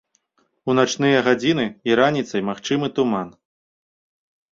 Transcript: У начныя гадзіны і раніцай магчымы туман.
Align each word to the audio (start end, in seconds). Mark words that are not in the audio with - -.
У 0.71 0.73
начныя 0.79 1.19
гадзіны 1.27 1.65
і 1.89 1.97
раніцай 1.99 2.41
магчымы 2.49 2.87
туман. 2.97 3.27